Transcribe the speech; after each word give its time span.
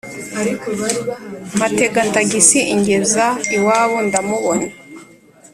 mpatega 1.55 2.01
tagisi 2.13 2.59
ingeza 2.73 3.25
iwabo 3.57 3.97
ndamubona, 4.07 4.65